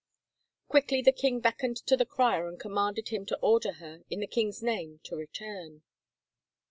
[0.67, 4.25] Quickly the king beckoned to the crier and commanded him to order her, in the
[4.25, 5.83] king's name, to return.